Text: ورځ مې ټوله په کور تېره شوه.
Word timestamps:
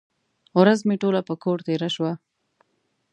ورځ 0.59 0.79
مې 0.87 0.95
ټوله 1.01 1.21
په 1.27 1.33
کور 1.43 1.57
تېره 1.67 1.89
شوه. 1.95 2.11